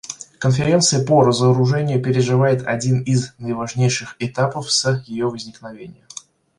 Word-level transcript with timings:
Конференция 0.39 1.05
по 1.05 1.21
разоружению 1.23 2.01
переживает 2.01 2.65
один 2.65 3.03
из 3.03 3.35
наиважнейших 3.37 4.15
этапов 4.17 4.71
с 4.71 4.91
ее 5.05 5.29
возникновения. 5.29 6.07